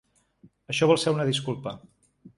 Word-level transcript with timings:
Això 0.73 0.89
vol 0.93 1.01
ser 1.03 1.15
una 1.17 1.27
disculpa. 1.31 1.79